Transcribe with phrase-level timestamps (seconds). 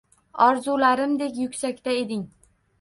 [0.45, 2.29] Orzularimdek yuksakda eding.